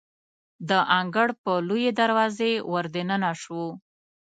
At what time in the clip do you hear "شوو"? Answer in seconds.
3.41-3.67